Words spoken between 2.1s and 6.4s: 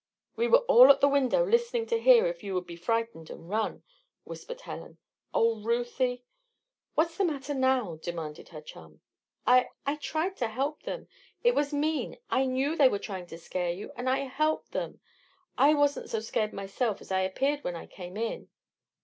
if you would be frightened and run," whispered Helen. "Oh, Ruthie!"